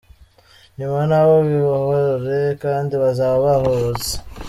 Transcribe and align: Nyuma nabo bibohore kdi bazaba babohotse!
Nyuma 0.77 0.99
nabo 1.09 1.35
bibohore 1.47 2.39
kdi 2.61 2.95
bazaba 3.03 3.35
babohotse! 3.45 4.11